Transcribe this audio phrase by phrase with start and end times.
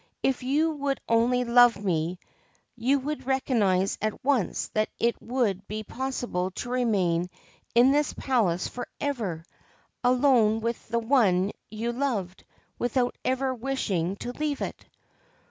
[0.23, 2.17] If you would only love me,
[2.75, 7.29] you would recognise at once that it would be possible to remain
[7.75, 9.45] in this palace for ever,
[10.03, 12.43] alone with the one you loved,
[12.79, 14.85] without ever wishing to leave it.'